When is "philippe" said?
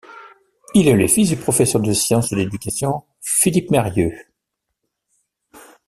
3.21-3.69